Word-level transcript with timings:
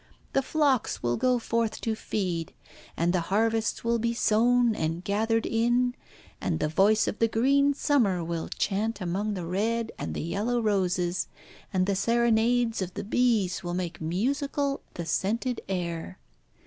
The 0.33 0.41
flocks 0.41 1.03
will 1.03 1.15
go 1.15 1.37
forth 1.37 1.79
to 1.81 1.93
feed, 1.93 2.53
and 2.97 3.13
the 3.13 3.19
harvests 3.29 3.83
will 3.83 3.99
be 3.99 4.15
sown 4.15 4.73
and 4.73 5.03
gathered 5.03 5.45
in, 5.45 5.93
and 6.41 6.59
the 6.59 6.67
voice 6.67 7.07
of 7.07 7.19
the 7.19 7.27
green 7.27 7.75
summer 7.75 8.23
will 8.23 8.47
chant 8.47 8.99
among 8.99 9.35
the 9.35 9.45
red 9.45 9.91
and 9.99 10.15
the 10.15 10.23
yellow 10.23 10.59
roses, 10.59 11.27
and 11.71 11.85
the 11.85 11.95
serenades 11.95 12.81
of 12.81 12.95
the 12.95 13.03
bees 13.03 13.63
will 13.63 13.75
make 13.75 14.01
musical 14.01 14.81
the 14.95 15.05
scented 15.05 15.61
air. 15.69 16.17